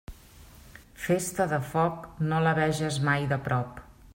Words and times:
Festa 1.03 1.45
de 1.51 1.59
foc, 1.73 2.09
no 2.31 2.41
la 2.47 2.57
veges 2.63 3.01
mai 3.11 3.29
de 3.35 3.41
prop. 3.49 3.79